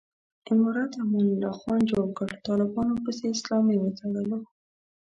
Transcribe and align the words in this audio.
امارت 0.51 0.91
امان 1.01 1.25
الله 1.31 1.53
خان 1.61 1.79
جوړ 1.91 2.05
کړ، 2.17 2.29
طالبانو 2.47 2.93
پسې 3.05 3.25
اسلامي 3.35 3.75
وتړلو. 3.79 4.39